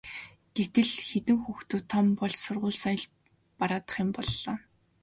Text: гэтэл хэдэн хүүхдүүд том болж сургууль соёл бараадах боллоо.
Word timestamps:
гэтэл 0.55 0.91
хэдэн 1.09 1.37
хүүхдүүд 1.43 1.83
том 1.93 2.05
болж 2.19 2.35
сургууль 2.41 2.81
соёл 2.83 3.05
бараадах 3.59 3.97
боллоо. 4.15 4.53